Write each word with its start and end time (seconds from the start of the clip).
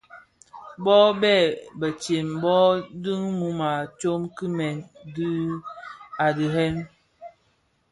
Bon 0.83 1.05
bèn 1.21 1.43
betsem 1.79 2.27
bō 2.43 2.55
dhi 3.03 3.13
mum 3.39 3.59
a 3.71 3.73
toň 3.99 4.21
dhimèè 4.35 4.69
dii 5.15 5.47
a 6.25 6.27
dhirèn. 6.37 6.75